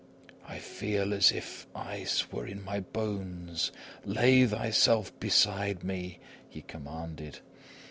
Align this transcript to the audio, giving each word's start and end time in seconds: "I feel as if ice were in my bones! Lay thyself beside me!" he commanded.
"I 0.47 0.57
feel 0.57 1.13
as 1.13 1.31
if 1.31 1.67
ice 1.75 2.31
were 2.31 2.47
in 2.47 2.63
my 2.63 2.79
bones! 2.79 3.71
Lay 4.03 4.47
thyself 4.47 5.11
beside 5.19 5.83
me!" 5.83 6.17
he 6.49 6.63
commanded. 6.63 7.37